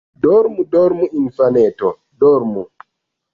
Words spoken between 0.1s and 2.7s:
Dormu, dormu, infaneto, Dormu!